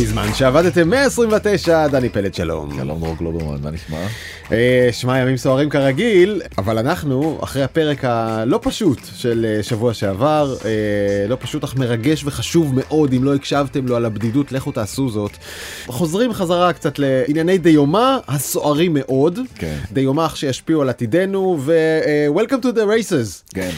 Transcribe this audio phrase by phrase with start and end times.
[0.00, 2.70] בזמן שעבדתם 129, דני פלד שלום.
[2.76, 4.06] שלום דרור גלוברמן, מה נשמע?
[4.52, 10.56] אה, שמע, ימים סוערים כרגיל, אבל אנחנו, אחרי הפרק הלא פשוט של אה, שבוע שעבר,
[10.64, 10.70] אה,
[11.28, 15.32] לא פשוט אך מרגש וחשוב מאוד, אם לא הקשבתם לו על הבדידות, לכו תעשו זאת.
[15.86, 19.38] חוזרים חזרה קצת לענייני דיומא הסוערים מאוד.
[19.54, 19.76] כן.
[19.92, 23.54] דיומא שישפיעו על עתידנו, ו-Welcome to the races.
[23.54, 23.70] כן.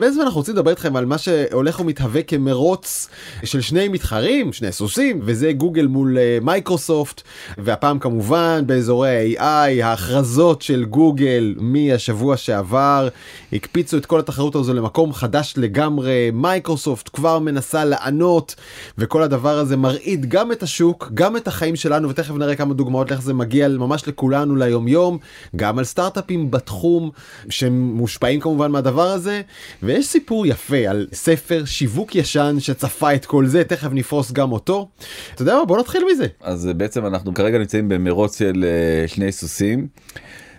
[0.00, 3.08] בעצם אנחנו רוצים לדבר איתכם על מה שהולך ומתהווה כמרוץ
[3.44, 7.22] של שני מתחרים, שני סוסים, וזה גוגל מול אה, מייקרוסופט,
[7.58, 13.08] והפעם כמובן באזורי ה-AI, ההכרזות של גוגל מהשבוע שעבר,
[13.52, 18.54] הקפיצו את כל התחרות הזו למקום חדש לגמרי, מייקרוסופט כבר מנסה לענות,
[18.98, 23.10] וכל הדבר הזה מרעיד גם את השוק, גם את החיים שלנו, ותכף נראה כמה דוגמאות
[23.10, 25.18] לאיך זה מגיע ממש לכולנו ליום יום,
[25.56, 27.10] גם על סטארט-אפים בתחום
[27.48, 29.42] שמושפעים כמובן מהדבר הזה.
[29.86, 34.88] ויש סיפור יפה על ספר שיווק ישן שצפה את כל זה, תכף נפרוס גם אותו.
[35.34, 36.26] אתה יודע מה, בוא נתחיל מזה.
[36.40, 39.86] אז בעצם אנחנו כרגע נמצאים במרוץ של אה, שני סוסים,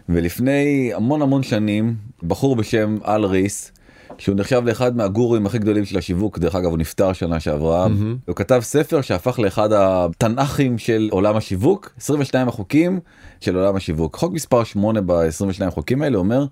[0.09, 3.72] ולפני המון המון שנים, בחור בשם אל ריס,
[4.17, 8.28] שהוא נחשב לאחד מהגורים הכי גדולים של השיווק, דרך אגב הוא נפטר שנה שעברה, mm-hmm.
[8.28, 13.00] הוא כתב ספר שהפך לאחד התנ"כים של עולם השיווק, 22 החוקים
[13.39, 14.16] של עולם השיווק.
[14.16, 16.45] חוק מספר 8 ב-22 חוקים האלה אומר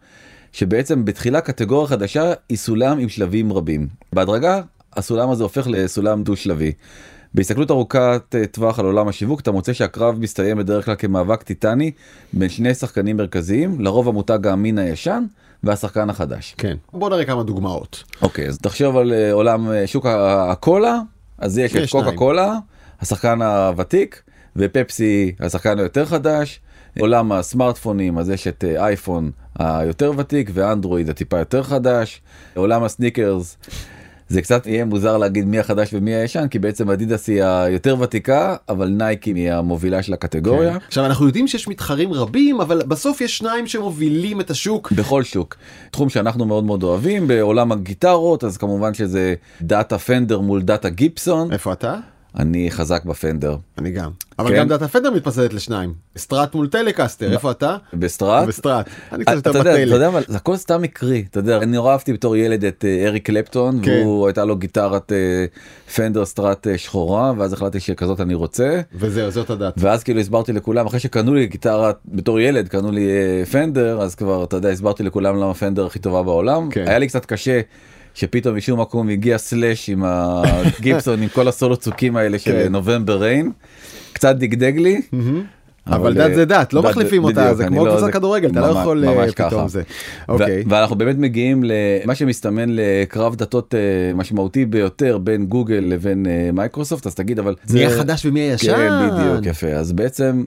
[0.56, 3.88] שבעצם בתחילה קטגוריה חדשה היא סולם עם שלבים רבים.
[4.14, 4.62] בהדרגה
[4.94, 6.72] הסולם הזה הופך לסולם דו שלבי.
[7.34, 11.92] בהסתכלות ארוכת אה, טווח על עולם השיווק אתה מוצא שהקרב מסתיים בדרך כלל כמאבק טיטני
[12.34, 15.24] בין שני שחקנים מרכזיים לרוב המותג המין הישן
[15.64, 16.56] והשחקן החדש.
[16.58, 18.04] כן בוא נראה כמה דוגמאות.
[18.22, 20.06] אוקיי אז תחשוב על אה, עולם אה, שוק
[20.50, 21.00] הקולה
[21.38, 22.58] אז יש את קוקה קולה
[23.02, 24.22] השחקן הוותיק
[24.56, 26.60] ופפסי השחקן היותר חדש
[27.00, 32.22] עולם הסמארטפונים אז יש את אייפון היותר ותיק ואנדרואיד הטיפה יותר חדש
[32.56, 33.58] עולם הסניקרס.
[34.28, 38.56] זה קצת יהיה מוזר להגיד מי החדש ומי הישן כי בעצם אדידס היא היותר ותיקה
[38.70, 40.72] אבל נייקי היא המובילה של הקטגוריה.
[40.72, 40.86] כן.
[40.88, 44.92] עכשיו אנחנו יודעים שיש מתחרים רבים אבל בסוף יש שניים שמובילים את השוק.
[44.92, 45.56] בכל שוק.
[45.92, 51.52] תחום שאנחנו מאוד מאוד אוהבים בעולם הגיטרות אז כמובן שזה דת הפנדר מול דת הגיבסון.
[51.52, 51.96] איפה אתה?
[52.40, 53.58] אני חזק בפנדר.
[53.78, 54.12] אני גם.
[54.40, 54.56] אבל כן?
[54.58, 55.94] גם דת הפנדר מתפצלת לשניים.
[56.18, 57.78] סטראט מול טלקסטר, איפה אתה?
[57.94, 58.48] בסטראט?
[58.48, 58.90] בסטראט.
[59.12, 59.88] אני קצת יותר בטלק.
[59.88, 61.26] אתה יודע, אבל זה הכל סתם מקרי.
[61.32, 64.02] אתה יודע, אני נורא אהבתי בתור ילד את אה, אריק קלפטון, כן.
[64.04, 65.46] והוא הייתה לו גיטרת אה,
[65.96, 68.82] פנדר סטראט אה, שחורה, ואז החלטתי שכזאת אני רוצה.
[68.94, 69.74] וזהו, זאת הדת.
[69.78, 73.08] ואז כאילו הסברתי לכולם, אחרי שקנו לי גיטרה בתור ילד, קנו לי
[73.52, 76.70] פנדר, אז כבר, אתה יודע, הסברתי לכולם למה פנדר הכי טובה בעולם.
[76.72, 76.88] כן.
[76.88, 77.62] היה לי קצת קשה.
[78.16, 82.72] שפתאום משום מקום הגיע סלאש עם הגיבסון עם כל הסולו צוקים האלה של כן.
[82.72, 83.52] November Rain
[84.14, 85.02] קצת דגדג לי.
[85.88, 89.08] אבל דת זה דת לא מחליפים אותה זה כמו לא- קבוצת כדורגל אתה לא יכול
[89.08, 89.82] אה, פתאום זה.
[90.30, 90.64] אוקיי.
[90.70, 97.08] ואנחנו באמת מגיעים למה שמסתמן לקרב דתות אה, משמעותי ביותר בין גוגל לבין אה, מייקרוסופט
[97.08, 98.76] אז תגיד אבל מי החדש ומי הישן.
[98.76, 100.44] כן בדיוק יפה אז בעצם.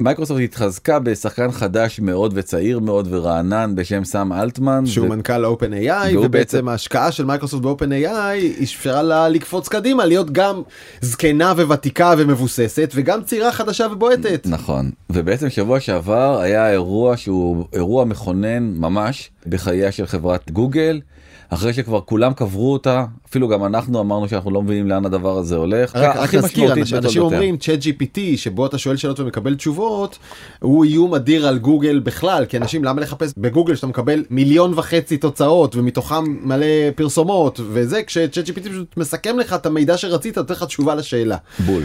[0.00, 5.08] מייקרוסופט התחזקה בשחקן חדש מאוד וצעיר מאוד ורענן בשם סאם אלטמן שהוא ו...
[5.08, 10.62] מנכ"ל OpenAI ובעצם בעצם ההשקעה של מייקרוסופט ב OpenAI אפשרה לה לקפוץ קדימה להיות גם
[11.00, 18.04] זקנה וותיקה ומבוססת וגם צעירה חדשה ובועטת נכון ובעצם שבוע שעבר היה אירוע שהוא אירוע
[18.04, 21.00] מכונן ממש בחייה של חברת גוגל.
[21.48, 25.56] אחרי שכבר כולם קברו אותה אפילו גם אנחנו אמרנו שאנחנו לא מבינים לאן הדבר הזה
[25.56, 25.96] הולך.
[25.96, 30.18] רק, רק נזכיר אנשים אומרים ChatGPT שבו אתה שואל שאלות ומקבל תשובות
[30.60, 35.16] הוא איום אדיר על גוגל בכלל כי אנשים למה לחפש בגוגל שאתה מקבל מיליון וחצי
[35.16, 40.64] תוצאות ומתוכם מלא פרסומות וזה כשצ'אט gpt פשוט מסכם לך את המידע שרצית נותן לך
[40.64, 41.36] תשובה לשאלה.
[41.58, 41.82] בול.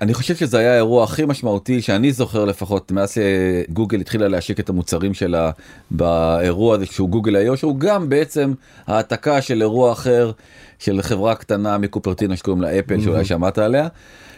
[0.00, 4.68] אני חושב שזה היה האירוע הכי משמעותי שאני זוכר לפחות מאז שגוגל התחילה להשיק את
[4.68, 5.50] המוצרים שלה
[5.90, 8.52] באירוע הזה שהוא גוגל איו שהוא גם בעצם
[8.86, 10.30] העתקה של אירוע אחר
[10.78, 13.88] של חברה קטנה מקופרטינה שקוראים לה אפל שאולי שמעת עליה.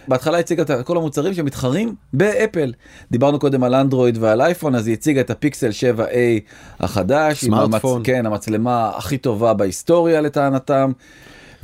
[0.09, 2.73] בהתחלה הציגה את כל המוצרים שמתחרים באפל
[3.11, 6.17] דיברנו קודם על אנדרואיד ועל אייפון אז היא הציגה את הפיקסל 7a
[6.81, 8.07] החדש סמארטפון המצ...
[8.07, 10.93] כן, המצלמה הכי טובה בהיסטוריה לטענתם.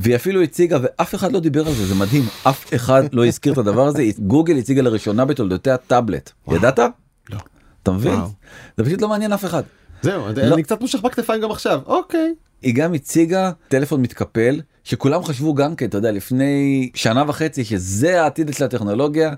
[0.02, 3.52] והיא אפילו הציגה ואף אחד לא דיבר על זה זה מדהים אף אחד לא הזכיר
[3.52, 6.78] את הדבר הזה גוגל הציגה לראשונה בתולדותיה טאבלט ידעת?
[6.78, 7.38] לא.
[7.82, 8.20] אתה מבין?
[8.78, 9.62] זה פשוט לא מעניין אף אחד.
[10.02, 10.54] זהו לא.
[10.54, 12.34] אני קצת מושך בכתפיים גם עכשיו אוקיי.
[12.62, 18.22] היא גם הציגה טלפון מתקפל שכולם חשבו גם כן אתה יודע לפני שנה וחצי שזה
[18.22, 19.34] העתיד של הטכנולוגיה.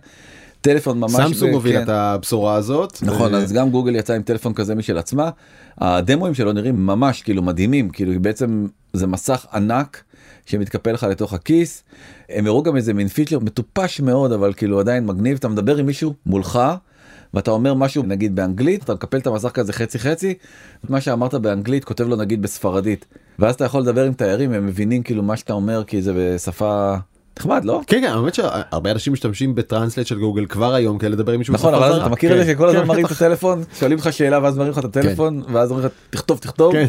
[0.60, 4.74] טלפון ממש סמסונג הוביל את הבשורה הזאת נכון אז גם גוגל יצא עם טלפון כזה
[4.74, 5.30] משל עצמה
[5.78, 10.04] הדמוים שלו נראים ממש כאילו מדהימים כאילו בעצם זה מסך ענק
[10.46, 11.82] שמתקפל לך לתוך הכיס.
[12.28, 15.86] הם הראו גם איזה מין פיצ'ר מטופש מאוד אבל כאילו עדיין מגניב אתה מדבר עם
[15.86, 16.60] מישהו מולך
[17.34, 20.34] ואתה אומר משהו נגיד באנגלית אתה מקפל את המסך כזה חצי חצי
[20.88, 23.06] מה שאמרת באנגלית כותב לו נגיד בספרדית
[23.38, 26.96] ואז אתה יכול לדבר עם תיירים הם מבינים כאילו מה שאתה אומר כי זה בשפה
[27.38, 27.80] נחמד לא?
[27.86, 31.38] כן כן האמת שהרבה אנשים משתמשים ב Translate של גוגל כבר היום כדי לדבר עם
[31.38, 32.00] מישהו נכון אבל.
[32.00, 32.40] אתה מכיר כן.
[32.40, 33.10] את זה שכל הזמן כן, מראים את.
[33.10, 36.72] הטלפון שואלים לך שאלה ואז מראים לך את הטלפון ואז אומרים לך תכתוב תכתוב.
[36.72, 36.86] כן.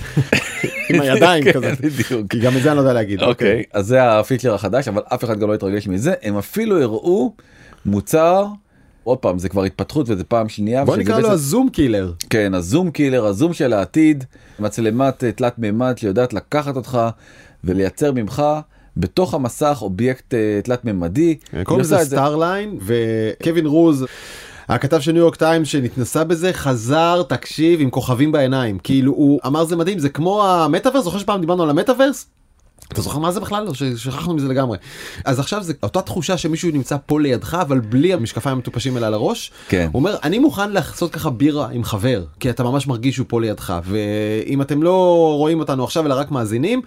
[0.90, 1.74] עם הידיים כן, כזה.
[1.82, 2.28] בדיוק.
[2.30, 3.24] כי גם את זה אני לא יודע להגיד.
[3.24, 7.34] אוקיי אז זה הפיצ'ר החדש אבל אף אחד גם לא התרגש מזה הם אפילו הראו
[7.86, 8.46] מוצר
[9.04, 10.86] עוד פעם זה כבר התפתחות וזה פעם שנייה.
[10.86, 12.12] בוא נקרא לו ה Zoom killer.
[12.30, 14.24] כן ה Zoom killer הזום של העתיד
[14.60, 17.00] מצלמת אה, תלת מימד שיודעת לקחת אותך
[17.64, 18.44] ולייצר ממך
[18.98, 21.38] בתוך המסך אובייקט אה, תלת ממדי.
[21.64, 24.06] קוראים לזה Starline וקווין רוז.
[24.68, 29.66] הכתב של ניו יורק טיימס שהתנסה בזה חזר תקשיב עם כוכבים בעיניים כאילו הוא אמר
[29.66, 32.28] זה מדהים זה כמו המטאוורס זוכר שפעם דיברנו על המטאוורס.
[32.92, 33.68] אתה זוכר מה זה בכלל?
[33.74, 34.78] ששכחנו מזה לגמרי.
[35.26, 39.14] אז עכשיו זה אותה תחושה שמישהו נמצא פה לידך אבל בלי המשקפיים המטופשים האלה על
[39.14, 39.52] הראש.
[39.68, 39.90] כן.
[39.92, 43.42] הוא אומר אני מוכן לעשות ככה בירה עם חבר כי אתה ממש מרגיש שהוא פה
[43.42, 46.82] לידך ואם אתם לא רואים אותנו עכשיו אלא רק מאזינים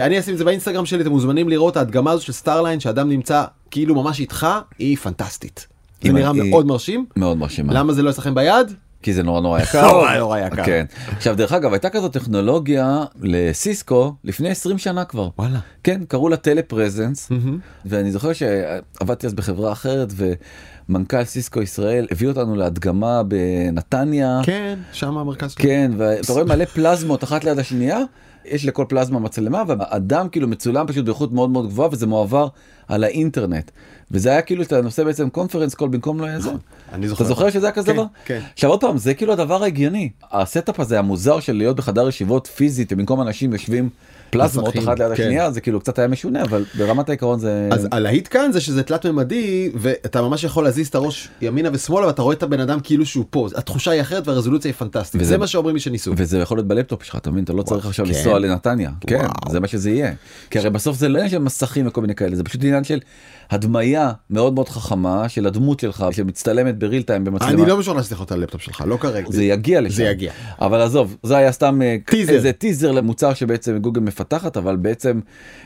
[0.00, 3.44] אני אשים את זה באינסטגרם שלי אתם מוזמנים לראות ההדגמה הזו של Starline שאדם נמצא
[3.70, 4.46] כאילו ממש איתך
[4.78, 5.66] היא פנטסטית.
[6.02, 7.06] זה נראה מאוד מרשים.
[7.16, 7.72] מאוד מרשימה.
[7.72, 8.72] למה זה לא אצלכם ביד?
[9.04, 9.92] כי זה נורא נורא יקר.
[9.92, 10.64] נורא נורא יקר.
[10.64, 10.84] כן.
[11.16, 15.28] עכשיו דרך אגב הייתה כזאת טכנולוגיה לסיסקו לפני 20 שנה כבר.
[15.38, 15.58] וואלה.
[15.82, 17.32] כן קראו לה טלפרזנס
[17.86, 20.12] ואני זוכר שעבדתי אז בחברה אחרת
[20.88, 24.40] ומנכ"ל סיסקו ישראל הביא אותנו להדגמה בנתניה.
[24.42, 25.54] כן שם המרכז.
[25.54, 27.98] כן ואתה רואה מלא פלזמות אחת ליד השנייה
[28.44, 32.48] יש לכל פלזמה מצלמה והאדם כאילו מצולם פשוט באיכות מאוד מאוד גבוהה וזה מועבר
[32.88, 33.70] על האינטרנט
[34.10, 36.54] וזה היה כאילו אתה נושא בעצם קונפרנס קול במקום לא יעזור.
[36.92, 37.24] אני זוכר.
[37.24, 38.04] אתה זוכר שזה היה כזה כן, דבר?
[38.24, 38.40] כן.
[38.54, 42.46] עכשיו עוד פעם זה כאילו הדבר ההגיוני ה setup הזה המוזר של להיות בחדר ישיבות
[42.46, 43.88] פיזית ובמקום אנשים יושבים
[44.42, 45.22] פלזמות אחת ליד כן.
[45.22, 48.82] השנייה זה כאילו קצת היה משונה אבל ברמת העיקרון זה אז הלהיט כאן זה שזה
[48.82, 52.80] תלת ממדי ואתה ממש יכול להזיז את הראש ימינה ושמאלה ואתה רואה את הבן אדם
[52.80, 56.12] כאילו שהוא פה התחושה היא אחרת והרזולוציה היא פנטסטית וזה- זה מה שאומרים לי שניסו.
[56.16, 58.12] וזה יכול להיות בלפטופ שלך אתה מבין אתה לא צריך עכשיו כן.
[58.12, 59.52] לנסוע לנתניה כן וואו.
[59.52, 60.12] זה מה שזה יהיה
[60.50, 63.00] כי הרי בסוף זה לא עניין של מסכים וכל מיני כאלה זה פשוט עניין של
[63.50, 67.50] הדמיה מאוד מאוד חכמה של הדמות שלך שמצטלמת בריל טיים במצלמה.
[67.52, 69.26] אני לא משוכנע שצריך אותה ללפטופ שלך לא כרגע.
[69.30, 69.96] זה יגיע לשם.
[69.96, 70.32] זה יגיע.
[70.60, 72.32] אבל עזוב, זה היה סתם אה, טיזר.
[72.32, 75.20] איזה טיזר למוצר שבעצם גוגל מפתחת, אבל בעצם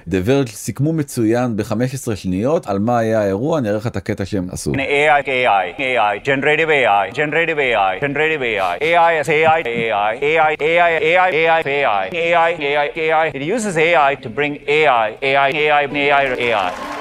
[0.08, 4.24] The Verge סיכמו מצוין ב-15 שניות על מה היה האירוע, אני אראה לך את הקטע
[4.24, 4.72] שהם עשו.
[4.72, 11.28] AI, AI, AI, generative AI, generative AI, generative AI, AI AI, AI, AI, AI, AI,
[11.30, 13.26] AI, AI, AI, AI, AI.
[13.34, 16.97] It uses AI to bring AI, AI, AI, AI, AI.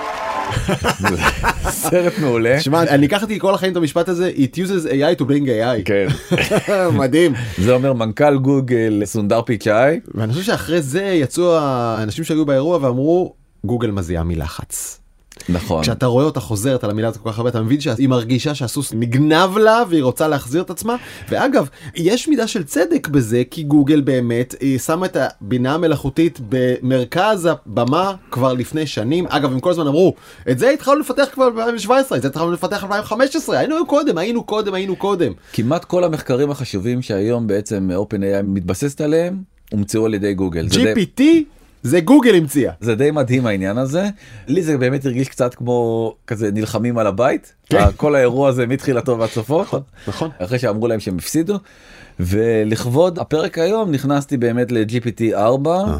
[1.69, 2.59] סרט מעולה.
[2.59, 5.83] שמע אני אקח כל החיים את המשפט הזה it uses AI to bring AI.
[5.85, 6.07] כן.
[6.99, 7.33] מדהים.
[7.57, 9.99] זה אומר מנכ"ל גוגל סונדר פיצ'אי.
[10.15, 13.33] ואני חושב שאחרי זה יצאו האנשים שהיו באירוע ואמרו
[13.65, 14.99] גוגל מזיעה מלחץ.
[15.49, 15.81] נכון.
[15.81, 18.93] כשאתה רואה אותה חוזרת על המילה הזאת כל כך הרבה אתה מבין שהיא מרגישה שהסוס
[18.93, 20.95] נגנב לה והיא רוצה להחזיר את עצמה
[21.29, 27.45] ואגב יש מידה של צדק בזה כי גוגל באמת היא שמה את הבינה המלאכותית במרכז
[27.51, 30.13] הבמה כבר לפני שנים אגב הם כל הזמן אמרו
[30.51, 34.73] את זה התחלנו לפתח כבר ב-2017 את זה התחלנו לפתח ב-2015 היינו קודם היינו קודם
[34.73, 39.41] היינו קודם כמעט כל המחקרים החשובים שהיום בעצם OpenAI מתבססת עליהם
[39.71, 40.69] הומצאו על ידי גוגל.
[40.69, 41.21] זה GPT
[41.83, 42.73] זה גוגל המציאה.
[42.81, 44.07] זה די מדהים העניין הזה
[44.47, 47.85] לי זה באמת הרגיש קצת כמו כזה נלחמים על הבית כן.
[47.95, 49.63] כל האירוע הזה מתחילתו ועד סופו
[50.07, 50.29] נכון.
[50.39, 51.59] אחרי שאמרו להם שהם הפסידו
[52.19, 55.97] ולכבוד הפרק היום נכנסתי באמת ל-GPT 4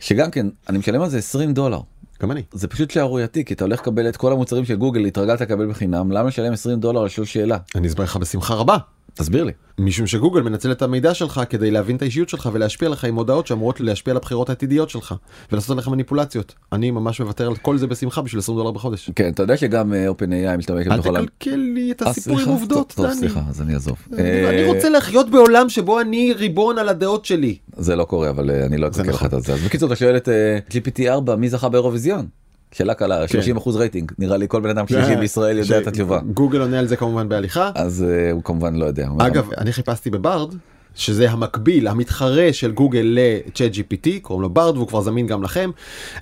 [0.00, 1.80] שגם כן אני משלם על זה 20 דולר
[2.22, 2.42] גם אני.
[2.52, 6.12] זה פשוט שערורייתי כי אתה הולך לקבל את כל המוצרים של גוגל התרגלת לקבל בחינם
[6.12, 8.76] למה לשלם 20 דולר על שול שאלה אני אסביר לך בשמחה רבה.
[9.14, 9.52] תסביר לי.
[9.78, 13.46] משום שגוגל מנצל את המידע שלך כדי להבין את האישיות שלך ולהשפיע לך עם הודעות
[13.46, 15.14] שאמורות להשפיע על הבחירות העתידיות שלך
[15.52, 16.54] ולעשות עליך מניפולציות.
[16.72, 19.10] אני ממש מוותר על כל זה בשמחה בשביל 20 דולר בחודש.
[19.16, 22.40] כן אתה יודע שגם אה, OpenAI משתמשת אל בכל ה- תקלקל לי את אה, הסיפור
[22.40, 23.14] עם עובדות, דני.
[23.14, 23.96] סליחה אז אני אעזוב.
[24.12, 24.22] אני
[24.62, 27.56] אה, רוצה לחיות בעולם שבו אני ריבון על הדעות שלי.
[27.76, 29.38] זה לא קורה אבל אני לא אתקל לך נכון.
[29.38, 32.26] את זה אז בקיצור אתה שואל את אה, GPT 4 מי זכה באירוויזיון.
[32.72, 36.20] שאלה קלה 30 אחוז רייטינג נראה לי כל בן אדם שלישי בישראל יודע את התשובה
[36.34, 37.70] גוגל עונה על זה כמובן בהליכה.
[37.74, 39.08] אז אה, הוא כמובן לא יודע.
[39.18, 40.54] אגב, אני חיפשתי ב Bard,
[40.94, 45.70] שזה המקביל, המתחרה של גוגל ל- ChatGPT, קוראים לו Bard והוא כבר זמין גם לכם,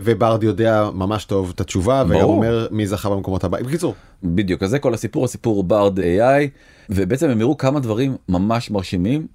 [0.00, 2.36] ו Bard יודע ממש טוב את התשובה, וגם ברור.
[2.36, 3.66] אומר מי זכה במקומות הבאים.
[3.66, 6.48] בקיצור, בדיוק אז זה כל הסיפור הסיפור Bard AI
[6.90, 9.26] ובעצם הם הראו כמה דברים ממש מרשימים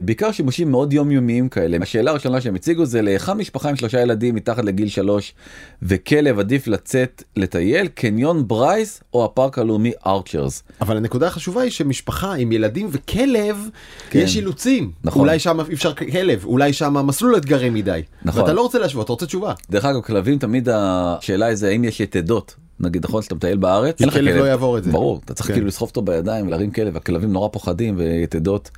[0.00, 4.34] בעיקר שימושים מאוד יומיומיים כאלה השאלה הראשונה שהם הציגו זה להיכן משפחה עם שלושה ילדים
[4.34, 5.34] מתחת לגיל שלוש
[5.82, 10.62] וכלב עדיף לצאת לטייל קניון ברייס או הפארק הלאומי ארצ'ס.
[10.80, 13.68] אבל הנקודה החשובה היא שמשפחה עם ילדים וכלב,
[14.10, 14.18] כן.
[14.18, 14.92] יש אילוצים.
[15.04, 15.20] נכון.
[15.20, 18.02] אולי שם אפשר כלב, אולי שם המסלול אתגרי מדי.
[18.24, 18.42] נכון.
[18.42, 19.52] ואתה לא רוצה להשוות, אתה רוצה תשובה.
[19.70, 24.00] דרך אגב כלבים תמיד השאלה היא זה האם יש יתדות נגיד נכון שאתה מטייל בארץ
[24.00, 24.92] אין לך כלב לא יעבור את זה.
[24.92, 25.54] ברור אתה צריך כן.
[25.54, 28.70] כאילו לסחוב אותו בידיים ולהרים כלב הכלבים נורא פוחדים ויתדות.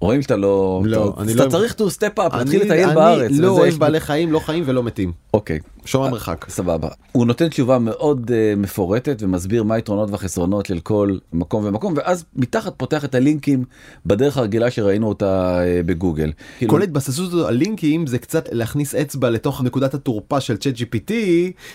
[0.00, 2.86] רואים שאתה לא לא, אתה, אני אתה לא- צריך to step up להתחיל אני- לטייל
[2.86, 3.30] אני בארץ.
[3.30, 5.12] לא וזה אוהב בעלי חיים, לא חיים ולא מתים.
[5.34, 6.46] אוקיי שומר מרחק.
[6.48, 6.88] סבבה.
[7.12, 12.24] הוא נותן תשובה מאוד uh, מפורטת ומסביר מה היתרונות והחסרונות של כל מקום ומקום ואז
[12.36, 13.64] מתחת פותח את הלינקים
[14.06, 16.32] בדרך הרגילה שראינו אותה uh, בגוגל.
[16.58, 21.12] כאילו- כל ההתבססות על לינקים זה קצת להכניס אצבע לתוך נקודת התורפה של צ'אט gpt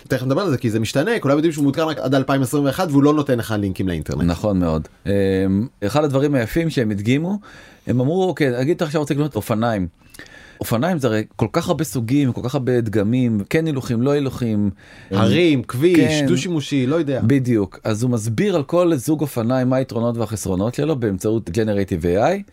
[0.08, 3.04] תכף נדבר על זה כי זה משתנה כולם יודעים שהוא מעודכן רק עד 2021 והוא
[3.04, 4.24] לא נותן לך לינקים לאינטרנט.
[4.24, 4.88] נכון מאוד.
[5.06, 5.10] Um,
[5.86, 7.40] אחד הדברים היפים שהם הדגימו
[7.88, 9.88] הם אמרו אוקיי נגיד אתה עכשיו רוצה לקנות אופניים.
[10.60, 14.70] אופניים זה הרי כל כך הרבה סוגים כל כך הרבה דגמים כן הילוכים לא הילוכים.
[15.12, 16.26] הרים כביש כן.
[16.28, 17.22] דו שימושי לא יודע.
[17.24, 17.80] בדיוק.
[17.84, 22.52] אז הוא מסביר על כל זוג אופניים מה היתרונות והחסרונות שלו באמצעות generative AI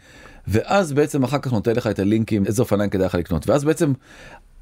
[0.48, 3.48] ואז בעצם אחר כך נותן לך את הלינקים איזה אופניים כדאי לך לקנות.
[3.48, 3.92] ואז בעצם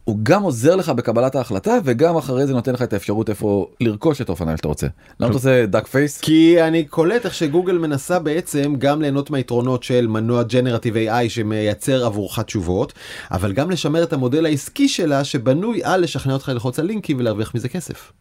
[0.04, 4.20] הוא גם עוזר לך בקבלת ההחלטה וגם אחרי זה נותן לך את האפשרות איפה לרכוש
[4.20, 4.86] את האופניים שאתה רוצה.
[5.20, 6.20] למה אתה עושה duck face?
[6.20, 12.06] כי אני קולט איך שגוגל מנסה בעצם גם ליהנות מהיתרונות של מנוע generative AI שמייצר
[12.06, 12.92] עבורך תשובות
[13.30, 17.54] אבל גם לשמר את המודל העסקי שלה שבנוי על לשכנע אותך ללחוץ על לינקים ולהרוויח
[17.54, 18.12] מזה כסף.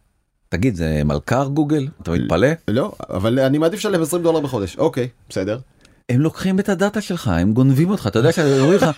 [0.48, 2.48] תגיד זה מלכ"ר גוגל אתה מתפלא?
[2.68, 5.58] לא אבל אני מעדיף לשלם 20 דולר בחודש אוקיי בסדר.
[6.08, 8.90] הם לוקחים את הדאטה שלך הם גונבים אותך אתה יודע שאומרים לך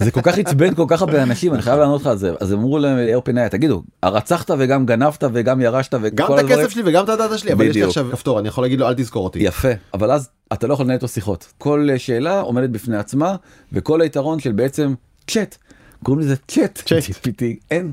[0.00, 2.52] זה כל כך עצבן כל כך הרבה אנשים אני חייב לענות לך על זה אז
[2.52, 6.44] אמרו להם OpenAI תגידו הרצחת וגם גנבת וגם ירשת גם וכל את.
[6.44, 7.82] הכסף שלי וגם את הדאטה שלי אבל יש לי.
[7.82, 9.38] עכשיו כפתור אני יכול להגיד לו אל תזכור אותי.
[9.38, 13.36] יפה אבל אז אתה לא יכול לנהל איתו שיחות כל שאלה עומדת בפני עצמה
[13.72, 14.94] וכל היתרון של בעצם
[15.26, 15.56] צ'אט
[16.02, 17.02] קוראים לזה צ'אט צ'אט.
[17.02, 17.92] GPT אין.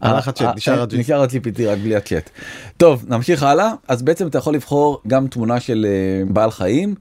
[0.00, 0.96] הלך הצ'אט, אה, נשאר אה, ה-G.
[0.96, 2.30] נשאר ה-GPT רק בלי הצ'אט.
[2.76, 6.94] טוב נמשיך הלאה אז בעצם אתה יכול לבחור גם תמונה של אה, בעל חיים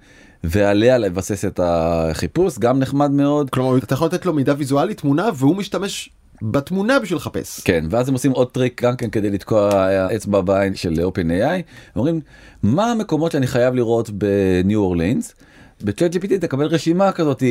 [0.44, 3.50] ועליה לבסס את החיפוש גם נחמד מאוד.
[3.50, 6.10] כלומר אתה יכול לתת לו מידע ויזואלי תמונה והוא משתמש
[6.42, 7.60] בתמונה בשביל לחפש.
[7.60, 9.70] כן ואז הם עושים עוד טריק גם כן כדי לתקוע
[10.16, 11.62] אצבע בעין של OpenAI
[11.96, 12.22] אומרים
[12.64, 15.34] מה המקומות שאני חייב לראות בניו אורלינס.
[15.82, 17.44] ב ChatGPT תקבל רשימה כזאת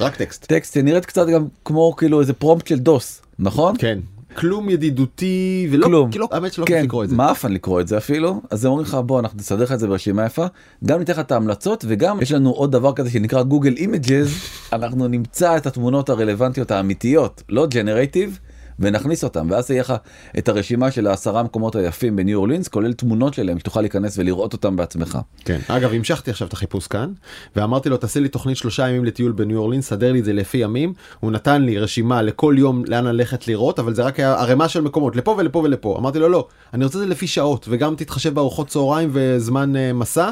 [0.00, 0.46] רק טקסט.
[0.46, 3.74] טקסט שנראית קצת גם כמו כאילו איזה prompt של DOS נכון?
[3.78, 3.98] כן.
[4.36, 6.10] כלום ידידותי ולא כלום.
[6.10, 7.16] כאילו האמת שלא כן, לקרוא את זה.
[7.16, 9.86] מעפן לקרוא את זה אפילו אז הם אומרים לך בוא אנחנו נסדר לך את זה
[9.88, 10.46] ברשימה יפה
[10.84, 14.30] גם ניתן לך את ההמלצות וגם יש לנו עוד דבר כזה שנקרא Google Images
[14.72, 18.38] אנחנו נמצא את התמונות הרלוונטיות האמיתיות לא generative
[18.78, 19.94] ונכניס אותם ואז יהיה לך
[20.38, 24.76] את הרשימה של העשרה המקומות היפים בניו אורלינס כולל תמונות שלהם שתוכל להיכנס ולראות אותם
[24.76, 25.18] בעצמך.
[25.44, 25.58] כן.
[25.68, 27.12] אגב המשכתי עכשיו את החיפוש כאן
[27.56, 30.58] ואמרתי לו תעשה לי תוכנית שלושה ימים לטיול בניו אורלינס סדר לי את זה לפי
[30.58, 34.68] ימים הוא נתן לי רשימה לכל יום לאן ללכת לראות אבל זה רק היה ערימה
[34.68, 37.94] של מקומות לפה ולפה ולפה אמרתי לו לא אני רוצה את זה לפי שעות וגם
[37.96, 40.30] תתחשב בארוחות צהריים וזמן אה, מסע.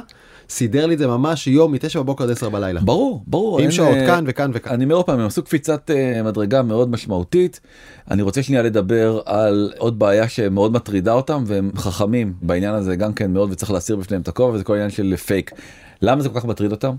[0.48, 2.80] סידר לי את זה ממש יום מ-9 בבוקר עד 10 בלילה.
[2.80, 4.72] ברור ברור עם שעות אה, כאן וכאן וכאן.
[4.72, 7.60] אני אומר עוד פעם הם עשו קפיצת אה, מדרגה מאוד משמעותית
[8.10, 13.12] אני רוצה שנייה לדבר על עוד בעיה שמאוד מטרידה אותם והם חכמים בעניין הזה גם
[13.12, 15.50] כן מאוד וצריך להסיר בפניהם את הכובע וזה כל העניין של פייק.
[16.02, 16.94] למה זה כל כך מטריד אותם?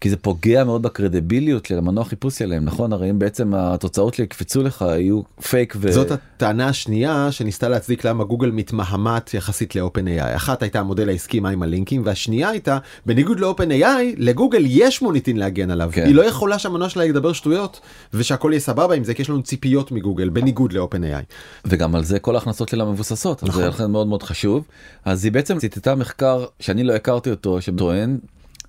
[0.00, 4.62] כי זה פוגע מאוד בקרדיביליות של המנוע חיפוש שלהם נכון הרי אם בעצם התוצאות שיקפצו
[4.62, 5.92] לך יהיו פייק ו...
[5.92, 10.36] זאת הטענה השנייה שניסתה להצדיק למה גוגל מתמהמת יחסית לאופן AI.
[10.36, 15.36] אחת הייתה המודל העסקי מה עם הלינקים והשנייה הייתה בניגוד לאופן AI לגוגל יש מוניטין
[15.36, 15.90] להגן עליו.
[15.92, 16.06] כן.
[16.06, 17.80] היא לא יכולה שהמנוע שלה ידבר שטויות
[18.14, 21.24] ושהכל יהיה סבבה עם זה כי יש לנו ציפיות מגוגל בניגוד לאופן AI.
[21.64, 23.62] וגם על זה כל ההכנסות שלה מבוססות נכון.
[23.62, 24.64] זה לכן מאוד מאוד חשוב
[25.04, 28.18] אז היא בעצם ציטטה מחקר שאני לא הכרתי אותו שטוען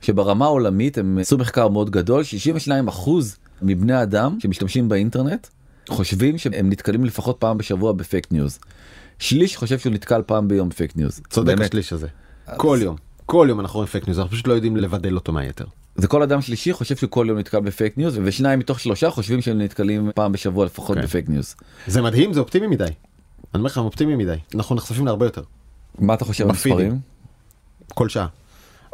[0.01, 5.47] שברמה העולמית הם עשו מחקר מאוד גדול 62 אחוז מבני אדם שמשתמשים באינטרנט
[5.89, 8.59] חושבים שהם נתקלים לפחות פעם בשבוע בפייק ניוז.
[9.19, 11.21] שליש חושב שהוא נתקל פעם ביום פייק ניוז.
[11.29, 11.69] צודק באמת.
[11.69, 12.07] השליש הזה.
[12.57, 12.95] כל יום.
[13.25, 15.65] כל יום אנחנו רואים פייק ניוז אנחנו פשוט לא יודעים לבדל אותו מהיתר.
[15.95, 19.41] זה כל אדם שלישי חושב שהוא כל יום נתקל בפייק ניוז ושניים מתוך שלושה חושבים
[19.41, 21.03] שהם נתקלים פעם בשבוע לפחות כן.
[21.03, 21.55] בפייק ניוז.
[21.87, 22.83] זה מדהים זה אופטימי מדי.
[22.83, 22.93] אני
[23.55, 25.41] אומר לך אופטימי מדי אנחנו נחשפים להרבה יותר.
[25.99, 26.51] מה אתה חושב על.
[26.51, 26.99] מספרים?
[27.93, 28.27] כל שעה.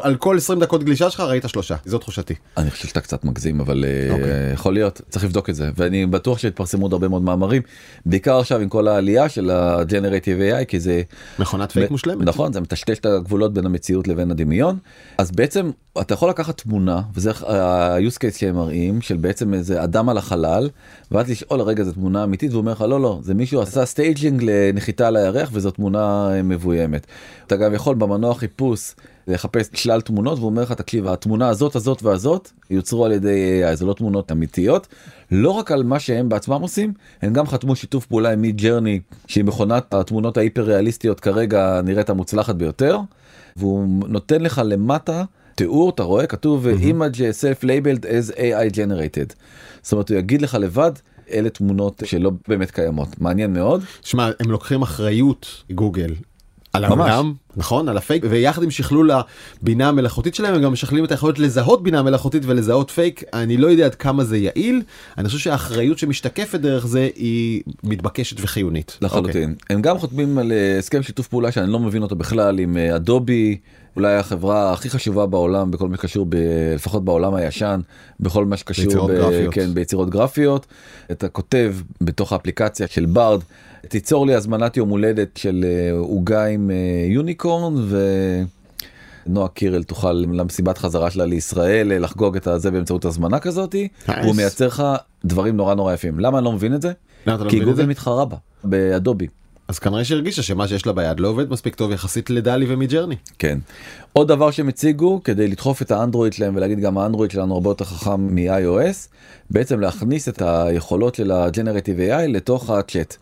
[0.02, 2.34] על כל 20 דקות גלישה שלך ראית שלושה זו תחושתי.
[2.58, 4.54] אני חושב שאתה קצת מגזים אבל אה, אוקיי.
[4.54, 7.62] יכול להיות צריך לבדוק את זה ואני בטוח שיתפרסמו עוד הרבה מאוד מאמרים
[8.06, 11.02] בעיקר עכשיו עם כל העלייה של הג'נרטיב AI כי זה
[11.40, 12.28] מכונת פייק ב- מושלמת.
[12.28, 14.78] נכון זה מטשטש את הגבולות בין המציאות לבין הדמיון
[15.18, 20.10] אז בעצם אתה יכול לקחת תמונה וזה ה-use case שהם מראים של בעצם איזה אדם
[20.10, 20.70] על החלל
[21.12, 24.44] ואז לשאול רגע זו תמונה אמיתית והוא אומר לך לא לא זה מישהו עשה staging
[24.44, 27.08] לנחיתה על הירח וזו תמונה אה, מבוימת.
[27.48, 28.96] אתה גם יכול במנוע חיפוש
[29.28, 33.76] לחפש שלל תמונות והוא אומר לך תקשיב התמונה הזאת הזאת והזאת יוצרו על ידי AI
[33.76, 34.88] זה לא תמונות אמיתיות.
[35.32, 39.44] לא רק על מה שהם בעצמם עושים הם גם חתמו שיתוף פעולה עם Midjourney שהיא
[39.44, 43.00] מכונת התמונות ההיפר ריאליסטיות כרגע נראית המוצלחת ביותר
[43.56, 45.24] והוא נותן לך למטה
[45.56, 46.28] תיאור אתה רואה?
[46.28, 49.34] כתוב image self labeled as AI generated.
[49.82, 50.92] זאת אומרת הוא יגיד לך לבד
[51.32, 53.22] אלה תמונות שלא באמת קיימות.
[53.22, 53.84] מעניין מאוד.
[54.02, 56.14] שמע הם לוקחים אחריות גוגל
[56.74, 56.86] על.
[56.86, 57.90] העולם, נכון?
[57.90, 59.12] על הפייק, ויחד עם שכלול
[59.62, 63.24] הבינה המלאכותית שלהם הם גם משכללים את היכולת לזהות בינה מלאכותית ולזהות פייק.
[63.34, 64.82] אני לא יודע עד כמה זה יעיל,
[65.18, 68.98] אני חושב שהאחריות שמשתקפת דרך זה היא מתבקשת וחיונית.
[69.02, 69.56] לחלוטין.
[69.70, 72.96] הם גם חותמים על אה, הסכם שיתוף פעולה שאני לא מבין אותו בכלל עם אה,
[72.96, 73.58] אדובי,
[73.96, 76.36] אולי החברה הכי חשובה בעולם בכל מה שקשור, ב,
[76.76, 77.80] לפחות בעולם הישן,
[78.20, 79.54] בכל מה שקשור ביצירות גרפיות.
[79.54, 80.66] כן, ביצירות גרפיות.
[81.12, 83.40] אתה כותב בתוך האפליקציה של Bard,
[83.88, 87.98] תיצור לי הזמנת יום הולדת של אה, עוגה עם אה, unicorn ו...
[89.28, 94.12] נועה קירל תוכל למסיבת חזרה שלה לישראל אה, לחגוג את הזה באמצעות הזמנה כזאתי, Nice.
[94.24, 94.84] הוא מייצר לך
[95.26, 96.20] דברים נורא נורא יפים.
[96.20, 96.92] למה אני לא מבין את זה?
[97.24, 97.86] אתה לא כי את גוגל?
[97.86, 99.28] מתחרה בה, באדובי.
[99.72, 102.73] אז כנראה שהרגישה שמה שיש לה ביד לא עובד מספיק טוב יחסית ל DALL-E ו
[102.73, 103.16] Midjourney.
[103.40, 103.60] כן.
[104.14, 107.86] עוד דבר שהם הציגו כדי לדחוף את האנדרואיד שלהם ולהגיד גם האנדרואיד שלנו הרבה יותר
[107.86, 109.08] חכם מ-iOS,
[109.50, 113.18] בעצם להכניס את היכולות של ה-Generative AI לתוך הצ'אט.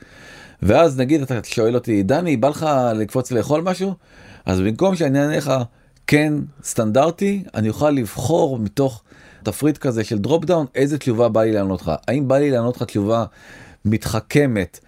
[0.64, 2.66] ואז נגיד אתה שואל אותי, דני, בא לך
[2.96, 3.94] לקפוץ לאכול משהו?
[4.46, 5.54] אז במקום שאני אענה לך
[6.08, 9.02] כן סטנדרטי, אני אוכל לבחור מתוך
[9.44, 11.92] תפריט כזה של drop down איזה תשובה בא לי לענות לך.
[12.08, 13.26] האם בא לי לענות לך תשובה
[13.86, 14.80] מתחכמת,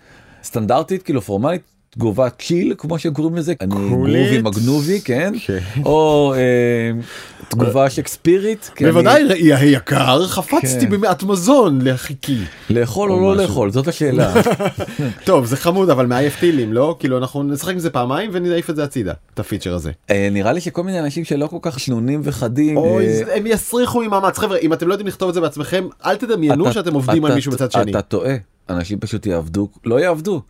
[0.43, 3.75] סטנדרטית, כאילו פורמלית, תגובה צ'יל כמו שקוראים לזה, אני.
[3.75, 5.33] גרובי מגנובי, כן?
[5.45, 5.59] כן.
[5.85, 7.01] או אה,
[7.49, 8.71] תגובה שקספירית.
[8.81, 10.89] בוודאי ראי היקר, חפצתי כן.
[10.89, 12.37] במעט מזון לחיקי.
[12.69, 13.43] לאכול או או לא.
[13.43, 14.33] לאכול, זאת השאלה.
[15.25, 18.75] טוב זה חמוד אבל מעייף טילים לא כאילו אנחנו נשחק עם זה פעמיים ונעיף את
[18.75, 19.91] זה הצידה את הפיצ'ר הזה.
[20.09, 22.77] אה, נראה לי שכל מיני אנשים שלא כל כך שנונים וחדים.
[22.77, 26.73] אה, הם יסריחו ממאמץ חבר'ה אם אתם לא יודעים לכתוב את זה בעצמכם אל תדמיינו
[26.73, 27.91] שאתם עובדים על מישהו בצד שני.
[27.91, 28.35] אתה טועה,
[28.69, 30.41] אנשים פשוט יעבדו, לא יעבדו,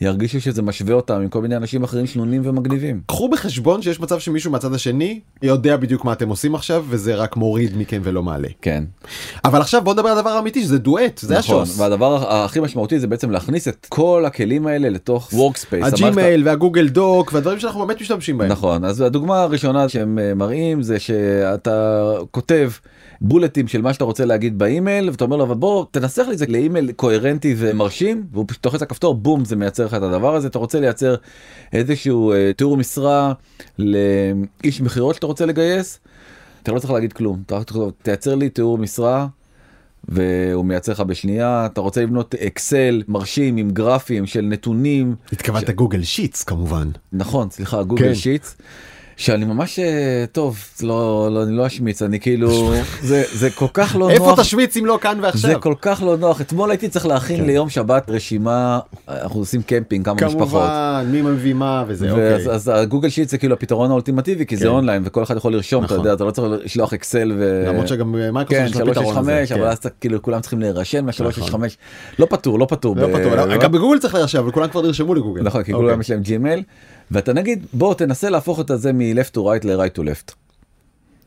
[0.00, 3.00] ירגישו שזה משווה אותם עם כל מיני אנשים אחרים שנונים ומגניבים.
[3.06, 7.36] קחו בחשבון שיש מצב שמישהו מהצד השני יודע בדיוק מה אתם עושים עכשיו וזה רק
[7.36, 8.48] מוריד מכם ולא מעלה.
[8.62, 8.84] כן,
[9.44, 11.78] אבל עכשיו בוא נדבר על הדבר האמיתי שזה דואט זה נכון, השוס.
[11.80, 15.86] והדבר הכי משמעותי זה בעצם להכניס את כל הכלים האלה לתוך Workspace.
[15.86, 18.50] הג'ימייל וה Google Doc והדברים שאנחנו באמת משתמשים בהם.
[18.50, 22.70] נכון, אז הדוגמה הראשונה שהם אה, מראים זה שאתה כותב
[23.20, 26.38] בולטים של מה שאתה רוצה להגיד באימייל ואתה אומר לו אבל בוא תנסח לי את
[26.38, 30.48] זה לאימייל קוהרנטי ומרשים והוא פשוט לוחץ הכפתור בום זה מייצר לך את הדבר הזה
[30.48, 31.14] אתה רוצה לייצר
[31.72, 33.32] איזשהו אה, תיאור משרה
[33.78, 35.98] לאיש מכירות שאתה רוצה לגייס.
[36.62, 39.26] אתה לא צריך להגיד כלום אתה רק תכתוב, תייצר לי תיאור משרה.
[40.08, 46.02] והוא מייצר לך בשנייה אתה רוצה לבנות אקסל מרשים עם גרפים של נתונים התכוונת Google
[46.02, 46.88] Sheets כמובן.
[47.12, 48.04] נכון סליחה גוגל.
[48.04, 48.14] כן.
[48.14, 48.56] Sheets.
[49.20, 53.96] שאני ממש אה, טוב לא לא אני לא אשמיץ אני כאילו זה זה כל כך
[53.98, 55.60] לא איפה נוח תשוויץ אם לא כאן זה ועכשיו.
[55.60, 57.44] כל כך לא נוח אתמול הייתי צריך להכין כן.
[57.44, 58.78] ליום שבת רשימה
[59.08, 60.38] אנחנו עושים קמפינג כמה משפחות.
[60.38, 62.54] כמובן מי מביא מה וזה ואז אוקיי.
[62.54, 64.62] אז ה Google Sheet זה כאילו הפתרון האולטימטיבי כי כן.
[64.62, 66.06] זה אונליין וכל אחד יכול לרשום אתה נכון.
[66.06, 67.64] יודע אתה לא צריך לשלוח אקסל ו...
[67.68, 69.46] למרות שגם אה, כן מייקרוסופט יש לה פתרון לזה.
[69.46, 69.66] 365 אבל כן.
[69.66, 71.54] אז כאילו כולם צריכים להירשם מה-365
[72.18, 72.96] לא פתור לא פתור.
[72.96, 75.42] לא ב- פתור, לא, גם בגוגל צריך להירשם אבל כולם כבר נרשמו לגוגל.
[75.42, 75.86] נכון כי אוקיי.
[75.86, 76.62] כולם יש להם ג'ימייל
[77.10, 80.34] ואתה נגיד בוא תנסה להפוך את זה מ-left to right ל-right to left.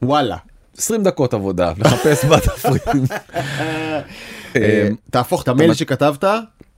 [0.01, 0.37] וואלה.
[0.77, 3.03] 20 דקות עבודה לחפש בתפריטים.
[4.55, 6.23] אה, תהפוך את המייל שכתבת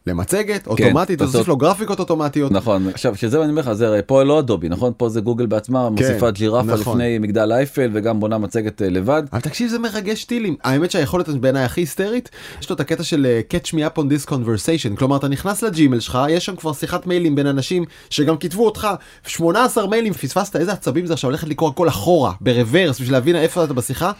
[0.07, 2.51] למצגת אוטומטית תעשות- תוסיף לו גרפיקות אוטומטיות.
[2.51, 5.89] נכון עכשיו שזה אני אומר לך זה פה לא אדובי נכון פה זה גוגל בעצמה
[5.89, 6.97] מוסיפה ג'ירפה נכון.
[6.97, 9.23] לפני מגדל אייפל וגם בונה מצגת אה, לבד.
[9.33, 12.29] אבל תקשיב זה מרגש טילים האמת שהיכולת בעיניי הכי היסטרית
[12.61, 15.63] יש לו את הקטע של אה, catch me up on this conversation כלומר אתה נכנס
[15.63, 18.87] לג'ימל שלך יש שם כבר שיחת מיילים בין אנשים שגם כיתבו אותך
[19.27, 23.35] 18 מיילים פספסת איזה עצבים זה עכשיו הולכת לקרוא הכל אחורה ב reverse בשביל להבין
[23.35, 24.11] איפה אתה בשיחה.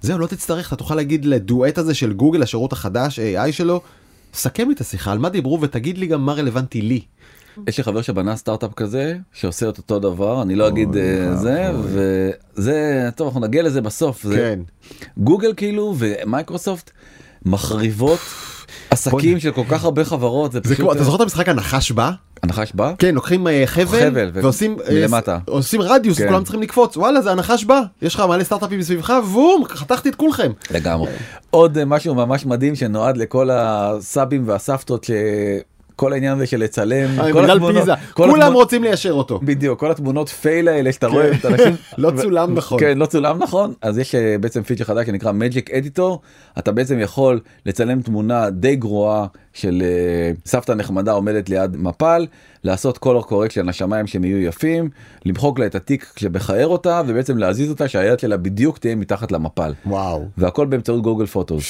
[0.00, 3.80] זהו לא תצטרך אתה תוכל להגיד לדואט הזה של גוגל השירות החדש AI שלו
[4.32, 7.00] סכם לי את השיחה על מה דיברו ותגיד לי גם מה רלוונטי לי.
[7.68, 11.70] יש לי חבר שבנה סטארט-אפ כזה שעושה את אותו דבר אני לא אגיד אה, זה
[11.74, 14.60] וזה טוב אנחנו נגיע לזה בסוף זה כן.
[15.18, 16.90] גוגל כאילו ומייקרוסופט
[17.44, 18.18] מחריבות
[18.92, 21.48] עסקים של כל כך הרבה חברות זה זה פשוט כמו אתה אה, זוכר את המשחק
[21.48, 22.10] הנחש בא?
[22.42, 25.38] הנחש בא כן לוקחים אה, חבל, ועושים אה, מלמטה.
[25.46, 26.28] עושים רדיוס כן.
[26.28, 30.14] כולם צריכים לקפוץ וואלה זה הנחש בא יש לך מלא סטארט-אפים מסביבך בום חתכתי את
[30.14, 30.52] כולכם.
[30.70, 31.10] לגמרי.
[31.50, 35.06] עוד משהו ממש מדהים שנועד לכל הסאבים והסבתות
[35.92, 39.40] שכל העניין הזה של לצלם אה, כל התמונות- כל כולם רוצים ליישר אותו.
[39.42, 42.80] בדיוק כל התמונות פייל האלה שאתה רואה את אנשים לא צולם נכון.
[42.80, 43.72] כן לא צולם נכון.
[43.82, 46.16] אז יש אה, בעצם פיצ'ר חדש שנקרא magic editor.
[46.58, 52.26] אתה בעצם יכול לצלם תמונה די גרועה של אה, סבתא נחמדה עומדת ליד מפל
[52.64, 54.88] לעשות color correction לשמיים שהם יהיו יפים
[55.26, 59.72] למחוק לה את התיק שבכער אותה ובעצם להזיז אותה שהיד שלה בדיוק תהיה מתחת למפל.
[59.86, 60.24] וואו.
[60.38, 61.64] והכל באמצעות גוגל פוטוס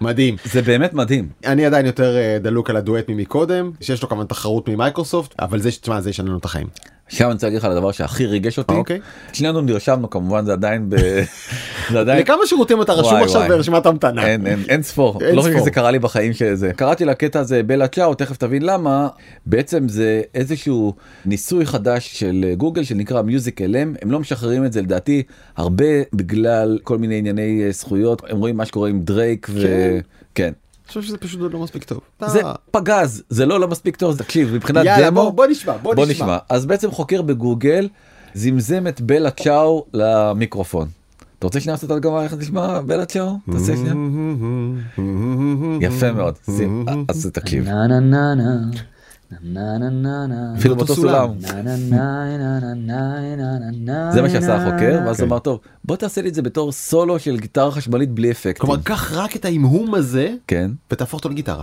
[0.00, 0.36] מדהים.
[0.44, 4.68] זה באמת מדהים אני עדיין יותר אה, דלוק על הדואט ממקודם שיש לו כמובן תחרות
[4.68, 6.66] ממייקרוסופט אבל זה תשמע זה ישנה לנו את החיים.
[7.06, 8.74] עכשיו אני רוצה להגיד לך על הדבר שהכי ריגש אותי.
[8.74, 9.00] אוקיי.
[9.32, 10.96] שנינו נרשמנו כמובן זה עדיין ב...
[11.92, 12.18] זה עדיין...
[12.18, 13.48] לכמה שירותים אתה רשום עכשיו.
[13.48, 14.26] ברשימת המתנה?
[14.26, 15.58] אין אין אין ספור אין לא חושב.
[15.58, 19.08] שזה קרה לי בחיים שזה קראתי לקטע הזה בלה צ'או תכף תבין למה
[19.46, 20.94] בעצם זה איזשהו
[21.26, 25.22] ניסוי חדש של גוגל שנקרא מיוזיק אלם הם לא משחררים את זה לדעתי
[25.56, 30.42] הרבה בגלל כל מיני ענייני אה, זכויות הם רואים מה שקורה עם דרייק וכן.
[30.42, 30.52] אני
[30.88, 32.00] חושב שזה פשוט עוד לא מספיק טוב.
[32.26, 35.94] זה פגז זה לא לא מספיק טוב תקשיב מבחינת יאללה, דמו בוא- בוא נשמע, בוא
[35.94, 36.14] בוא נשמע.
[36.26, 37.88] נשמע אז בעצם חוקר בגוגל
[38.34, 40.88] זמזם את בלה צ'או למיקרופון.
[41.38, 43.32] אתה רוצה שנייה לעשות הדגמה איך תשמע בלה צ'או?
[43.52, 43.94] תעשה שנייה.
[45.88, 46.34] יפה מאוד.
[46.56, 47.64] שים- אז תקשיב.
[50.58, 51.28] אפילו באותו סולם.
[54.12, 55.20] זה מה שעשה החוקר ואז.
[55.20, 58.66] הוא אמר טוב בוא תעשה לי את זה בתור סולו של גיטרה חשמלית בלי אפקטים.
[58.66, 60.70] כלומר, קח רק את ההמהום הזה כן.
[60.90, 61.62] ותהפוך אותו לגיטרה.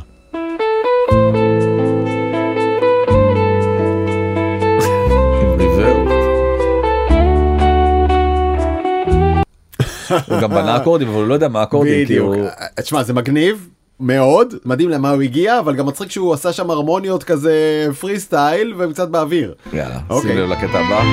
[10.28, 11.94] הוא גם בנה אקורדים אבל הוא לא יודע מה אקורדים.
[12.08, 12.36] כי בדיוק.
[12.36, 13.70] הוא- תשמע, זה מגניב.
[14.04, 18.74] מאוד מדהים למה הוא הגיע אבל גם מצחיק שהוא עשה שם הרמוניות כזה פרי סטייל
[18.78, 19.54] ומצד באוויר.
[19.74, 20.32] יאללה, אוקיי.
[20.32, 21.04] שים לב לקטע הבא.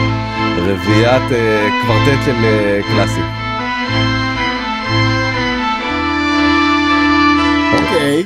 [0.56, 3.20] רביעיית אה, קוורטט של אה, קלאסי.
[7.72, 8.24] אוקיי.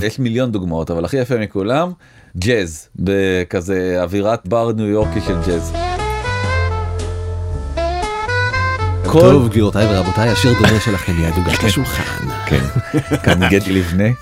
[0.00, 1.92] יש מיליון דוגמאות אבל הכי יפה מכולם
[2.36, 5.72] ג'אז בכזה אווירת בר ניו יורקי של ג'אז.
[9.06, 12.33] כל טוב גבירותיי ורבותיי השיר דומה שלכם מיד הוגש לשולחן.
[12.46, 12.64] כן
[13.22, 14.04] כאן גדי לבנה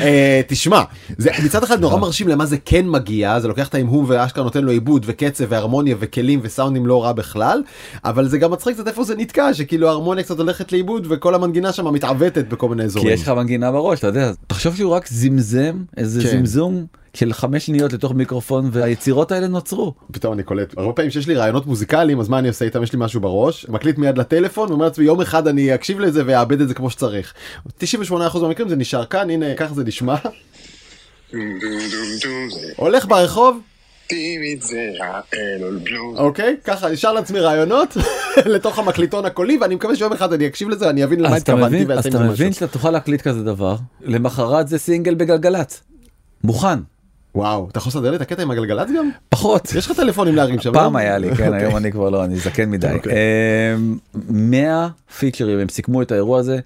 [0.00, 0.82] אה, תשמע
[1.18, 4.64] זה מצד אחד נורא מרשים למה זה כן מגיע זה לוקח את ההמהום ואשכרה נותן
[4.64, 7.62] לו עיבוד וקצב והרמוניה וכלים וסאונדים לא רע בכלל
[8.04, 11.72] אבל זה גם מצחיק קצת איפה זה נתקע שכאילו ההרמוניה קצת הולכת לאיבוד וכל המנגינה
[11.72, 13.14] שם מתעוותת בכל מיני כי אזורים.
[13.14, 16.28] יש לך מנגינה בראש אתה יודע תחשוב שהוא רק זמזם איזה כן.
[16.28, 19.94] זמזום של חמש שניות לתוך מיקרופון והיצירות האלה נוצרו.
[20.12, 22.92] פתאום אני קולט הרבה פעמים שיש לי רעיונות מוזיקליים אז מה אני עושה איתם יש
[22.92, 26.68] לי משהו בראש מקליט מיד לטלפון ואומר לעצמי יום אחד אני אקשיב לזה ואאבד את
[26.68, 27.34] זה כמו שצריך.
[27.80, 30.14] 98% מהמקרים זה נשאר כאן הנה ככה זה נשמע
[32.76, 33.60] הולך ברחוב.
[36.16, 37.96] אוקיי ככה נשאר לעצמי רעיונות
[38.54, 42.06] לתוך המקליטון הקולי ואני מקווה שיום אחד אני אקשיב לזה אני אבין למה התכוונתי אז
[42.06, 42.52] אתה מבין משהו.
[42.52, 45.82] שאתה תוכל להקליט כזה דבר למחרת זה סינגל בגלגלצ.
[46.44, 46.78] מוכן
[47.34, 49.10] וואו אתה יכול לסדר לי את הקטע עם הגלגלצ גם?
[49.28, 49.72] פחות.
[49.74, 50.72] יש לך טלפונים להרים שם?
[50.72, 50.98] פעם לא?
[50.98, 51.62] היה לי כן אוקיי.
[51.62, 52.92] היום אני כבר לא אני זקן מדי.
[52.92, 53.12] אוקיי.
[53.76, 56.58] אמ, 100 פיצ'רים הם סיכמו את האירוע הזה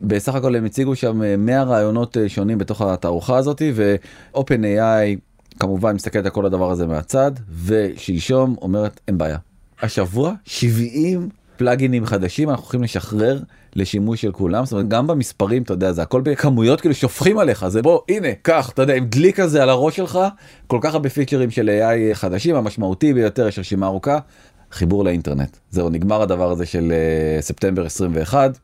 [0.00, 5.18] בסך הכל הם הציגו שם אה, 100 רעיונות אה, שונים בתוך התערוכה הזאת ואופן AI
[5.60, 7.32] כמובן מסתכלת על כל הדבר הזה מהצד
[7.64, 9.38] ושלשום אומרת אין בעיה.
[9.82, 13.38] השבוע 70 פלאגינים חדשים אנחנו הולכים לשחרר
[13.76, 14.64] לשימוש של כולם.
[14.64, 17.68] זאת אומרת גם במספרים אתה יודע זה הכל בכמויות כאילו שופכים עליך.
[17.68, 20.18] זה בוא הנה קח אתה יודע עם דלי כזה על הראש שלך
[20.66, 24.18] כל כך הרבה פיצ'רים של AI חדשים המשמעותי ביותר יש רשימה ארוכה
[24.72, 25.56] חיבור לאינטרנט.
[25.70, 28.58] זהו נגמר הדבר הזה של אה, ספטמבר 21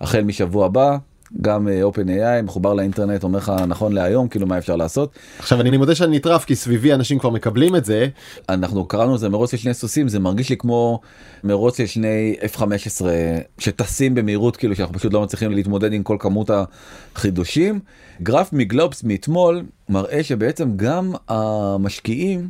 [0.00, 0.96] החל משבוע הבא
[1.40, 5.76] גם אה, OpenAI מחובר לאינטרנט אומר לך נכון להיום כאילו מה אפשר לעשות עכשיו אני
[5.76, 8.08] מודה שאני נטרף כי סביבי אנשים כבר מקבלים את זה
[8.48, 11.00] אנחנו קראנו לזה מרוץ של שני סוסים זה מרגיש לי כמו
[11.44, 13.04] מרוץ של שני F-15
[13.58, 16.50] שטסים במהירות כאילו שאנחנו פשוט לא מצליחים להתמודד עם כל כמות
[17.14, 17.80] החידושים.
[18.22, 22.48] גרף מגלובס מאתמול מראה שבעצם גם המשקיעים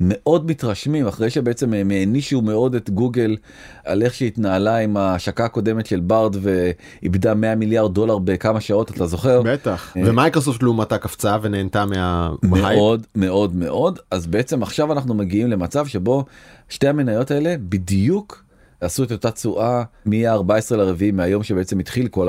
[0.00, 3.36] מאוד מתרשמים אחרי שבעצם הם הענישו מאוד את גוגל
[3.84, 9.06] על איך שהתנהלה עם ההשקה הקודמת של Bard ואיבדה 100 מיליארד דולר בכמה שעות אתה
[9.06, 9.42] זוכר?
[9.44, 10.02] בטח אה.
[10.06, 12.78] ומייקרוסופט לעומתה קפצה ונהנתה מההייפ.
[12.78, 16.24] מאוד מאוד מאוד אז בעצם עכשיו אנחנו מגיעים למצב שבו
[16.68, 18.43] שתי המניות האלה בדיוק
[18.80, 22.28] עשו את אותה תשואה מ-14 לרביעי מהיום שבעצם התחיל כל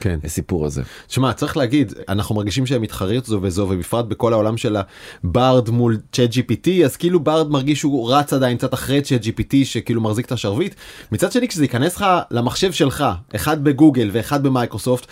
[0.00, 0.18] כן.
[0.24, 0.82] הסיפור הזה.
[1.08, 4.76] שמע צריך להגיד אנחנו מרגישים שהם מתחרים זו בזו ובפרט בכל העולם של
[5.24, 10.00] ה Bard מול ChatGPT אז כאילו Bard מרגיש שהוא רץ עדיין קצת אחרי ChatGPT שכאילו
[10.00, 10.74] מחזיק את השרביט
[11.12, 15.06] מצד שני כשזה ייכנס לך למחשב שלך אחד בגוגל ואחד במייקרוסופט.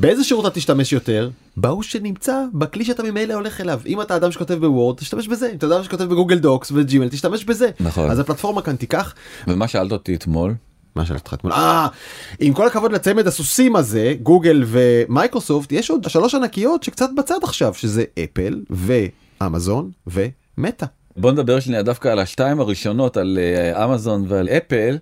[0.00, 1.30] באיזה שירות אתה תשתמש יותר?
[1.56, 5.50] בהוא שנמצא בכלי שאתה ממילא הולך אליו אם אתה אדם שכותב ב Word תשתמש בזה
[5.50, 8.10] אם אתה אדם שכותב ב Google Docs ו Gmail תשתמש בזה נכון.
[8.10, 9.14] אז הפלטפורמה כאן תיקח
[9.46, 10.54] ומה שאלת אותי אתמול
[10.94, 11.52] מה שאלתי אותך אתמול?
[11.52, 11.86] אה,
[12.38, 17.74] עם כל הכבוד לצמד הסוסים הזה, גוגל ומייקרוסופט, יש עוד שלוש ענקיות שקצת בצד עכשיו,
[17.74, 18.62] שזה אפל
[19.40, 20.86] ואמזון ומטא.
[21.16, 24.98] בוא נדבר שנייה דווקא על השתיים הראשונות על אה, אמזון ועל אפל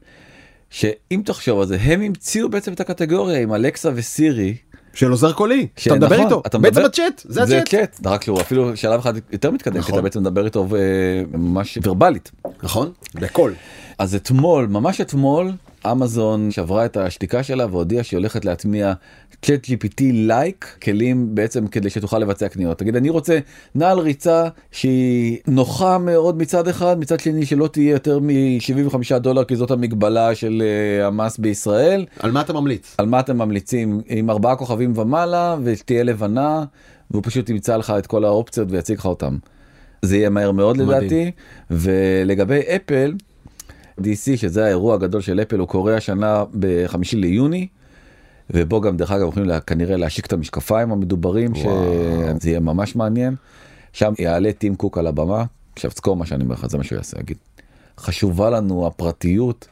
[0.70, 4.56] שאם תחשוב על זה הם המציאו בעצם את הקטגוריה עם אלקסה וסירי.
[4.96, 7.68] של עוזר קולי, ש- שאתה מדבר נכון, איתו, אתה בעצם מדבר- הצ'אט, זה זה הצ'אט.
[7.68, 9.94] צ'אט רק שהוא אפילו שלב אחד יותר מתקדם כי נכון.
[9.94, 10.78] אתה בעצם מדבר איתו אה,
[11.38, 12.30] ממש ורבלית.
[12.62, 12.92] נכון?
[13.14, 13.54] בקול.
[13.98, 15.52] אז אתמול ממש אתמול
[15.92, 18.92] אמזון שברה את השתיקה שלה והודיעה שהיא הולכת להטמיע
[19.42, 22.78] צ'אט GPT לייק כלים בעצם כדי שתוכל לבצע קניות.
[22.78, 23.38] תגיד אני רוצה
[23.74, 29.56] נעל ריצה שהיא נוחה מאוד מצד אחד מצד שני שלא תהיה יותר מ-75 דולר כי
[29.56, 32.06] זאת המגבלה של אה, המס בישראל.
[32.18, 32.94] על מה אתה ממליץ?
[32.98, 36.64] על מה אתם ממליצים עם ארבעה כוכבים ומעלה ותהיה לבנה
[37.10, 39.36] והוא פשוט ימצא לך את כל האופציות ויציג לך אותם.
[40.02, 40.88] זה יהיה מהר מאוד מדהים.
[40.88, 41.30] לדעתי
[41.70, 43.14] ולגבי אפל.
[44.00, 47.66] DC שזה האירוע הגדול של אפל הוא קורה השנה בחמישי ליוני.
[48.50, 53.34] ובו גם דרך אגב הולכים לה, כנראה להשיק את המשקפיים המדוברים שזה יהיה ממש מעניין.
[53.92, 55.44] שם יעלה טים קוק על הבמה
[55.76, 57.36] עכשיו תזכור מה שאני אומר לך זה מה שהוא יעשה יגיד.
[57.98, 59.68] חשובה לנו הפרטיות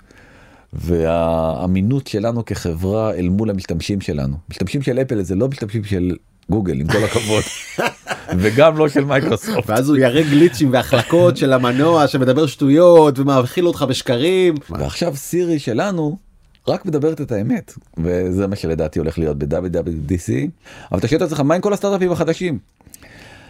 [0.72, 6.16] והאמינות שלנו כחברה אל מול המשתמשים שלנו משתמשים של אפל זה לא משתמשים של
[6.50, 7.42] גוגל עם כל הכבוד
[8.40, 9.70] וגם לא של מייקרוסופט.
[9.70, 14.54] ואז הוא יראה גליצ'ים והחלקות של המנוע שמדבר שטויות ומאכיל אותך בשקרים.
[14.70, 16.16] ועכשיו סירי שלנו
[16.68, 20.32] רק מדברת את האמת וזה מה שלדעתי הולך להיות ב-WWDC
[20.90, 22.58] אבל אתה שואל את עצמך מה עם כל הסטארט-אפים החדשים.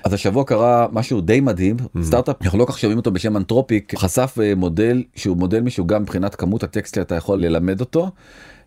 [0.05, 4.38] אז השבוע קרה משהו די מדהים סטארט-אפ אנחנו לא כך שומעים אותו בשם Anthropic חשף
[4.42, 8.11] אה, מודל שהוא מודל משוגע מבחינת כמות הטקסט שאתה יכול ללמד אותו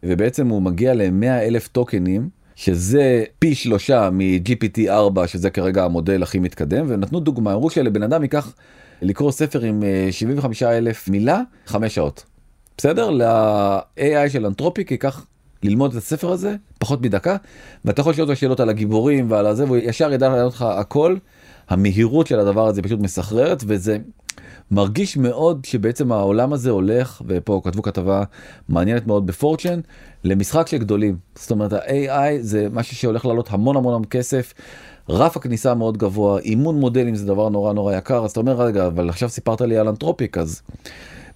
[0.03, 6.39] ובעצם הוא מגיע ל-100 אלף טוקנים שזה פי שלושה מ-GPT 4 שזה כרגע המודל הכי
[6.39, 8.53] מתקדם ונתנו דוגמה אמרו שלבן אדם ייקח
[9.01, 12.36] לקרוא ספר עם אה, 75 אלף מילה 5 שעות.
[12.77, 13.09] בסדר?
[13.09, 15.25] ל-AI של אנתרופיק ייקח
[15.63, 17.35] ללמוד את הספר הזה פחות מדקה
[17.85, 21.15] ואתה יכול לשאול אותו שאלות על הגיבורים ועל הזה והוא ישר ידע לענות לך הכל.
[21.69, 23.97] המהירות של הדבר הזה פשוט מסחררת וזה
[24.71, 28.23] מרגיש מאוד שבעצם העולם הזה הולך ופה כתבו כתבה
[28.69, 29.79] מעניינת מאוד ב Fortune
[30.23, 34.53] למשחק של גדולים זאת אומרת ה-AI זה משהו שהולך לעלות המון המון המון כסף.
[35.09, 38.87] רף הכניסה מאוד גבוה אימון מודלים זה דבר נורא נורא יקר אז אתה אומר רגע
[38.87, 40.61] אבל עכשיו סיפרת לי על Anthropic אז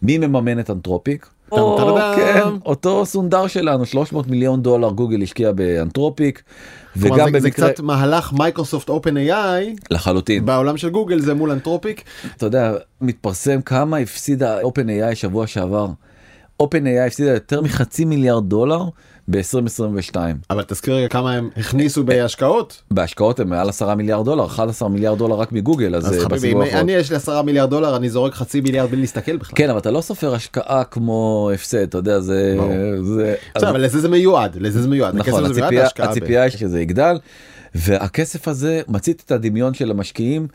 [0.02, 1.30] מי מממן את Anthropic?
[1.50, 2.14] טה-דה-דם.
[2.16, 6.43] כן, אותו סונדר שלנו 300 מיליון דולר גוגל השקיע ב Anthropic
[6.96, 12.04] וגם זה, זה במקרה קצת מהלך מייקרוסופט OpenAI לחלוטין בעולם של גוגל זה מול Anthropic.
[12.38, 15.88] אתה יודע מתפרסם כמה הפסידה OpenAI שבוע שעבר.
[16.64, 18.84] OpenAI הפסידה יותר מחצי מיליארד דולר
[19.32, 20.15] ב-2022
[20.50, 22.82] אבל תזכיר רגע כמה הם הכניסו בהשקעות.
[22.91, 26.52] בהשקעות הם מעל 10 מיליארד דולר 11 מיליארד דולר רק מגוגל אז, אז אה, חביבי,
[26.54, 26.62] אם.
[26.62, 29.56] אני יש לי 10 מיליארד דולר אני זורק חצי מיליארד בלי להסתכל בכלל.
[29.56, 32.58] כן אבל אתה לא סופר השקעה כמו הפסד אתה יודע זה.
[33.02, 35.15] זה בסדר, אבל לזה זה מיועד לזה זה מיועד.
[35.15, 37.17] נכון הזה מיועד הציפייה, ב- הציפייה היא שזה יגדל
[37.76, 40.48] והכסף הזה מצית את הדמיון של המשקיעים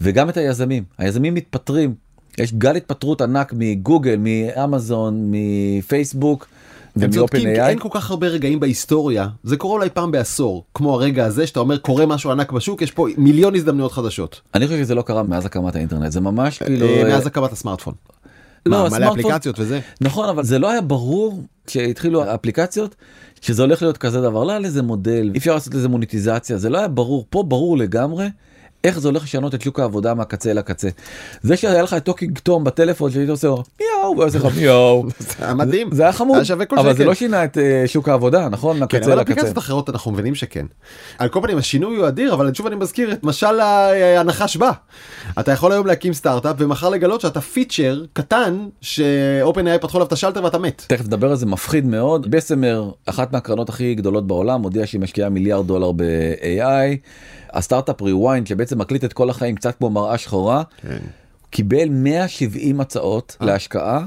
[0.00, 1.94] וגם את היזמים היזמים מתפטרים
[2.38, 6.48] יש גל התפטרות ענק מגוגל מאמזון מפייסבוק
[6.98, 7.68] כי ומ-openAI.
[7.68, 11.60] אין כל כך הרבה רגעים בהיסטוריה זה קורה אולי פעם בעשור כמו הרגע הזה שאתה
[11.60, 14.40] אומר קורה משהו ענק בשוק יש פה מיליון הזדמנויות חדשות.
[14.54, 17.52] אני חושב שזה לא קרה מאז הקמת האינטרנט זה ממש כאילו אה, אה, מאז הקמת
[17.52, 17.94] הסמארטפון.
[18.66, 19.80] לא, מלא אפליקציות וזה.
[20.00, 22.94] נכון אבל זה לא היה ברור כשהתחילו האפליקציות
[23.40, 26.70] שזה הולך להיות כזה דבר לא היה לזה מודל אי אפשר לעשות לזה מוניטיזציה זה
[26.70, 28.26] לא היה ברור פה ברור לגמרי.
[28.84, 30.88] איך זה הולך לשנות את שוק העבודה מהקצה לקצה.
[31.42, 35.04] זה שהיה לך את Talking Tom בטלפון שהיית עושה לו מיהו והוא עושה לך מיהו.
[35.18, 35.88] זה היה מדהים.
[35.92, 36.38] זה היה חמוד
[36.78, 37.04] אבל זה.
[37.04, 39.32] לא שינה את אה, שוק העבודה נכון כן, מהקצה אבל לקצה.
[39.32, 40.66] אפליקציות אחרות אנחנו מבינים שכן.
[41.18, 44.70] על כל פנים השינוי הוא אדיר אבל שוב אני מזכיר את משל ה- הנחש בא.
[45.40, 50.44] אתה יכול היום להקים סטארט-אפ ומחר לגלות שאתה פיצ'ר קטן ש-OpenAI פתחו עליו את השלטר
[50.44, 50.82] ואתה מת.
[50.86, 55.28] תכף נדבר על זה מפחיד מאוד Bessemer אחת מהקרנות הכי גדולות בעולם הודיעה שהיא משקיעה
[55.28, 56.96] מיליארד דולר ב-AI.
[57.52, 60.62] הסטארט-אפ Rewind שבעצם מקליט את כל החיים קצת כמו מראה שחורה
[61.50, 64.06] קיבל 170 הצעות להשקעה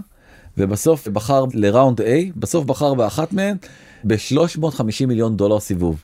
[0.57, 2.03] ובסוף בחר ל-round A
[2.35, 3.57] בסוף בחר באחת מהן
[4.03, 6.03] ב-350 מיליון דולר סיבוב.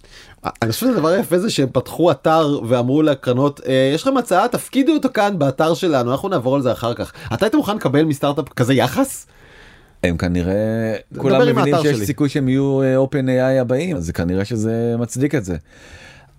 [0.62, 4.94] אני חושב שהדבר היפה זה שהם פתחו אתר ואמרו לקרנות "אה, יש לכם הצעה תפקידו
[4.94, 7.14] אותו כאן באתר שלנו אנחנו נעבור על זה אחר כך.
[7.34, 9.28] אתה היית מוכן לקבל מסטארט-אפ כזה יחס?
[10.04, 12.06] הם כנראה דבר כולם מבינים שיש שלי.
[12.06, 15.58] סיכוי שהם יהיו אופן AI הבאים אז כנראה שזה מצדיק את זה.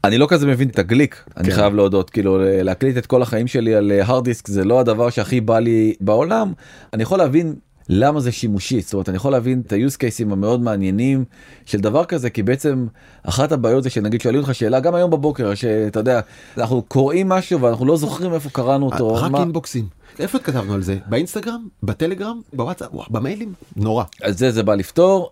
[0.05, 1.55] אני לא כזה מבין את הגליק אני כן.
[1.55, 5.41] חייב להודות כאילו להקליט את כל החיים שלי על הארד דיסק זה לא הדבר שהכי
[5.41, 6.53] בא לי בעולם
[6.93, 7.55] אני יכול להבין
[7.89, 11.25] למה זה שימושי זאת אומרת אני יכול להבין את ה-use cases המאוד מעניינים
[11.67, 12.87] של דבר כזה כי בעצם
[13.23, 16.21] אחת הבעיות זה שנגיד שואלים אותך שאלה גם היום בבוקר שאתה יודע
[16.59, 19.87] אנחנו קוראים משהו ואנחנו לא זוכרים איפה קראנו אותו רק מה- אינבוקסים.
[20.19, 20.97] איפה התכתבנו על זה?
[21.07, 21.67] באינסטגרם?
[21.83, 22.41] בטלגרם?
[22.53, 22.89] בוואטסאפ?
[23.11, 23.53] במיילים?
[23.77, 24.05] נורא.
[24.23, 25.31] אז זה זה בא לפתור.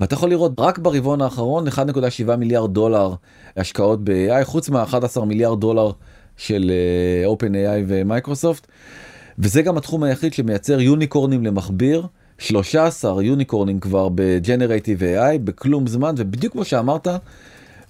[0.00, 1.80] ואתה יכול לראות רק ברבעון האחרון 1.7
[2.36, 3.14] מיליארד דולר
[3.56, 5.90] השקעות ב-AI חוץ מה-11 מיליארד דולר
[6.36, 8.66] של אה, OpenAI ומייקרוסופט.
[9.38, 12.06] וזה גם התחום היחיד שמייצר יוניקורנים למכביר
[12.38, 17.08] 13 יוניקורנים כבר בג'נרטיב AI בכלום זמן ובדיוק כמו שאמרת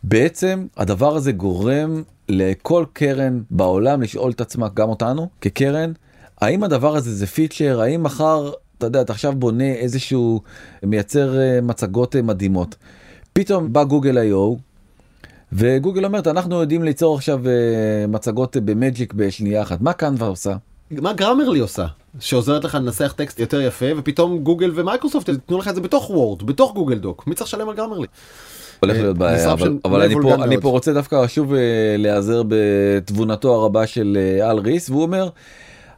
[0.04, 5.92] בעצם הדבר הזה גורם לכל קרן בעולם לשאול את עצמה גם אותנו כקרן
[6.40, 8.50] האם הדבר הזה זה פיצ'ר האם מחר.
[8.78, 10.40] אתה יודע, אתה עכשיו בונה איזשהו,
[10.82, 12.76] מייצר אה, מצגות אה, מדהימות.
[13.32, 14.58] פתאום בא גוגל איי-או,
[15.54, 19.80] וגוגל אומרת, אנחנו יודעים ליצור עכשיו אה, מצגות אה, במג'יק בשנייה אחת.
[19.80, 20.56] מה קנווה עושה?
[20.90, 21.86] מה Grammarly עושה?
[22.20, 26.42] שעוזרת לך לנסח טקסט יותר יפה ופתאום גוגל ומייקרוסופט ייתנו לך את זה בתוך Word
[26.42, 28.06] בתוך Google Doc מי צריך לשלם על Grammarly?
[28.80, 30.60] הולך להיות בעיה, משרד אבל, אבל אני, פה, אני.
[30.60, 31.60] פה רוצה דווקא שוב אה,
[31.98, 35.28] להיעזר בתבונתו הרבה של אה, אל ריס, והוא אומר,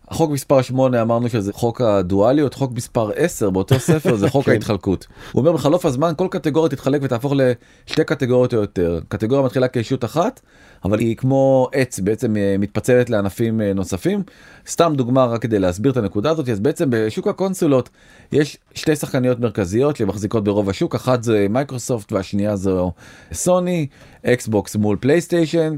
[0.09, 4.53] החוק מספר 8 אמרנו שזה חוק הדואליות, חוק מספר 10 באותו ספר זה חוק כן.
[4.53, 5.07] ההתחלקות.
[5.33, 9.01] הוא אומר בחלוף הזמן כל קטגוריה תתחלק ותהפוך לשתי קטגוריות או יותר.
[9.09, 10.41] קטגוריה מתחילה כישות אחת,
[10.85, 14.23] אבל היא כמו עץ בעצם אה, מתפצלת לענפים אה, נוספים.
[14.69, 17.91] סתם דוגמה רק כדי להסביר את הנקודה הזאת, אז בעצם בשוק הקונסולות
[18.33, 22.93] יש שתי שחקניות מרכזיות שמחזיקות ברוב השוק, אחת זה מייקרוסופט והשנייה זו
[23.33, 23.87] סוני,
[24.27, 25.77] אקסבוקס מול פלייסטיישן,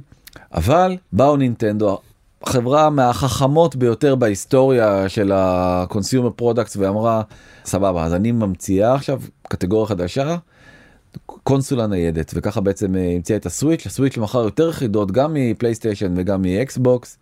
[0.54, 1.98] אבל באו נינטנדו,
[2.42, 7.22] החברה מהחכמות ביותר בהיסטוריה של ה-consumer products ואמרה
[7.64, 10.36] סבבה אז אני ממציאה עכשיו קטגוריה חדשה
[11.26, 12.32] קונסולה ניידת.
[12.34, 17.18] וככה בעצם אה, המציאה את הסוויץ' הסוויץ' מכר יותר יחידות גם מפלייסטיישן וגם מאקסבוקס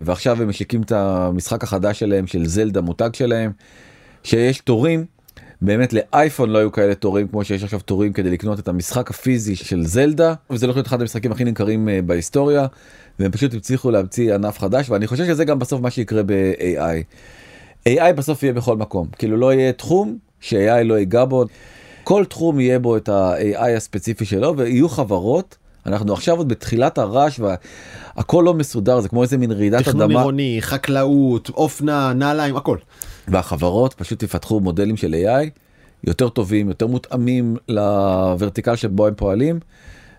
[0.00, 3.52] ועכשיו הם משיקים את המשחק החדש שלהם של זלדה מותג שלהם
[4.22, 5.04] שיש תורים.
[5.62, 9.56] באמת לאייפון לא היו כאלה תורים כמו שיש עכשיו תורים כדי לקנות את המשחק הפיזי
[9.56, 12.66] של זלדה וזה הולך להיות אחד המשחקים הכי נמכרים אה, בהיסטוריה
[13.18, 17.04] והם פשוט הצליחו להמציא ענף חדש ואני חושב שזה גם בסוף מה שיקרה ב-AI.
[17.88, 21.44] AI בסוף יהיה בכל מקום כאילו לא יהיה תחום ש-AI לא ייגע בו
[22.04, 25.56] כל תחום יהיה בו את ה-AI הספציפי שלו ויהיו חברות.
[25.86, 30.20] אנחנו עכשיו עוד בתחילת הרעש והכל לא מסודר זה כמו איזה מין רעידת תכנון אדמה
[30.20, 32.78] עירוני חקלאות אופנה נעליים הכל.
[33.28, 35.50] והחברות פשוט יפתחו מודלים של AI
[36.04, 39.60] יותר טובים יותר מותאמים לוורטיקל שבו הם פועלים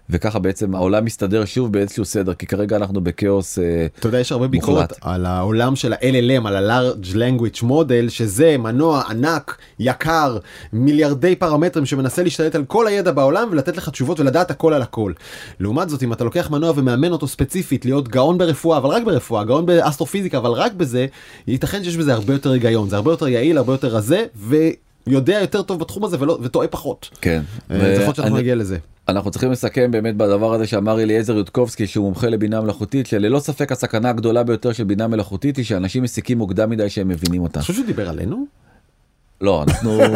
[0.10, 4.32] וככה בעצם העולם מסתדר שוב באיזשהו סדר כי כרגע אנחנו בכאוס אה, אתה יודע יש
[4.32, 4.98] הרבה ביקורת מוחלט.
[5.02, 10.38] על העולם של ה-LLM על ה-large language model שזה מנוע ענק יקר
[10.74, 15.14] מיליארדי פרמטרים שמנסה להשתלט על כל הידע בעולם ולתת לך תשובות ולדעת הכל על הכל.
[15.60, 19.44] לעומת זאת אם אתה לוקח מנוע ומאמן אותו ספציפית להיות גאון ברפואה אבל רק ברפואה
[19.44, 21.06] גאון באסטרופיזיקה אבל רק בזה
[21.48, 25.62] ייתכן שיש בזה הרבה יותר היגיון זה הרבה יותר יעיל הרבה יותר רזה ויודע יותר
[25.62, 27.10] טוב בתחום הזה ולא, וטועה פחות.
[27.22, 27.42] כן.
[27.72, 28.78] אה, זה יכול להיות שאנחנו נגיע לזה.
[29.10, 33.72] אנחנו צריכים לסכם באמת בדבר הזה שאמר אליעזר יודקובסקי שהוא מומחה לבינה מלאכותית שללא ספק
[33.72, 37.62] הסכנה הגדולה ביותר של בינה מלאכותית היא שאנשים מסיקים מוקדם מדי שהם מבינים אותה.
[37.62, 38.46] חושב שהוא דיבר עלינו?
[39.42, 40.00] לא אנחנו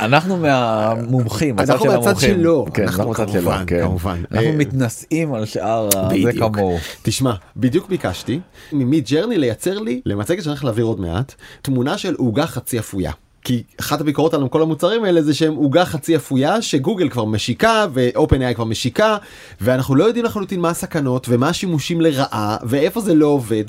[0.00, 2.20] אנחנו מהמומחים הצד אנחנו מהצד.
[2.20, 2.66] שלו.
[2.74, 3.80] כן, אנחנו מהצד שלו כמובן, כן.
[3.82, 4.22] כמובן.
[4.32, 5.88] אנחנו אה, מתנשאים על שאר
[6.22, 6.32] זה.
[6.38, 6.78] כמוהו.
[7.02, 8.40] תשמע, בדיוק ביקשתי
[8.72, 13.12] ממיד ג'רני לייצר לי, למצגת שאני הולך להעביר עוד מעט, תמונה של עוגה חצי אפויה.
[13.44, 17.86] כי אחת הביקורות עלינו כל המוצרים האלה זה שהם עוגה חצי אפויה שגוגל כבר משיקה
[17.92, 19.16] ואופן כבר משיקה
[19.60, 23.64] ואנחנו לא יודעים לחלוטין מה הסכנות ומה השימושים לרעה ואיפה זה לא עובד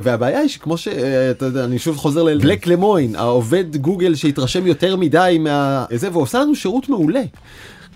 [0.00, 5.38] והבעיה היא שכמו שאתה יודע אני שוב חוזר לבלק למוין העובד גוגל שהתרשם יותר מדי
[5.40, 5.84] מה...
[5.94, 7.22] זה והוא עושה לנו שירות מעולה.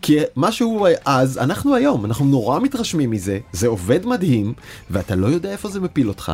[0.03, 4.53] כי מה שהוא אז אנחנו היום אנחנו נורא מתרשמים מזה זה עובד מדהים
[4.91, 6.33] ואתה לא יודע איפה זה מפיל אותך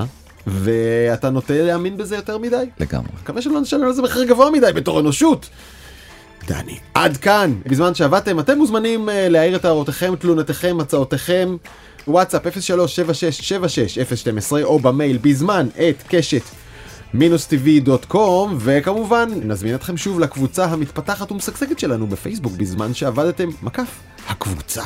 [0.50, 2.64] ואתה נוטה להאמין בזה יותר מדי.
[2.80, 3.08] לגמרי.
[3.22, 5.48] מקווה שלא נשלם על זה מחיר גבוה מדי בתור אנושות.
[6.46, 6.78] דני.
[6.94, 11.56] עד כאן בזמן שעבדתם אתם מוזמנים uh, להעיר את הערותיכם תלונותיכם הצעותיכם
[12.08, 16.42] וואטסאפ 037666 או במייל בזמן את קשת.
[18.08, 24.82] קום וכמובן נזמין אתכם שוב לקבוצה המתפתחת ומשגשגת שלנו בפייסבוק בזמן שעבדתם מקף הקבוצה.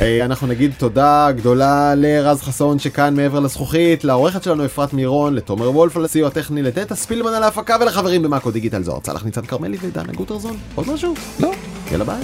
[0.00, 5.70] אה, אנחנו נגיד תודה גדולה לרז חסון שכאן מעבר לזכוכית לעורכת שלנו אפרת מירון לתומר
[5.70, 9.76] וולף על הסיוע הטכני לטטה ספילמן על ההפקה ולחברים במאקו דיגיטל זוהר צלח ניצן כרמלי
[9.80, 11.14] ודנה גוטרזון עוד משהו?
[11.40, 11.52] לא.
[11.90, 12.22] יאללה ביי.